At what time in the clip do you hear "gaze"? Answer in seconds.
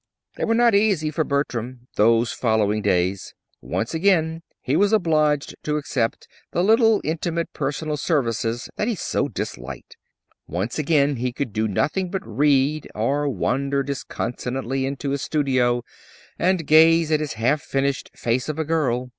16.65-17.11